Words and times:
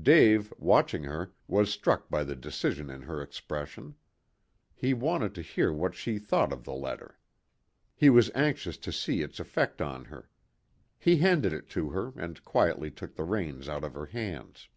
Dave, 0.00 0.54
watching 0.56 1.02
her, 1.02 1.32
was 1.48 1.68
struck 1.68 2.08
by 2.08 2.22
the 2.22 2.36
decision 2.36 2.90
in 2.90 3.02
her 3.02 3.20
expression. 3.20 3.96
He 4.72 4.94
wanted 4.94 5.34
to 5.34 5.42
hear 5.42 5.72
what 5.72 5.96
she 5.96 6.16
thought 6.16 6.52
of 6.52 6.62
the 6.62 6.72
letter. 6.72 7.18
He 7.96 8.08
was 8.08 8.30
anxious 8.32 8.76
to 8.76 8.92
see 8.92 9.22
its 9.22 9.40
effect 9.40 9.82
on 9.82 10.04
her. 10.04 10.30
He 10.96 11.16
handed 11.16 11.52
it 11.52 11.68
to 11.70 11.90
her, 11.90 12.12
and 12.14 12.44
quietly 12.44 12.92
took 12.92 13.16
the 13.16 13.24
reins 13.24 13.68
out 13.68 13.82
of 13.82 13.94
her 13.94 14.06
hands. 14.06 14.68